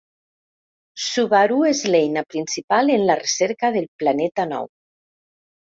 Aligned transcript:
Subaru 1.07 1.59
és 1.73 1.83
l'eina 1.93 2.25
principal 2.37 2.93
en 2.97 3.07
la 3.11 3.21
recerca 3.23 3.73
del 3.79 3.91
Planeta 4.03 4.51
Nou. 4.55 4.69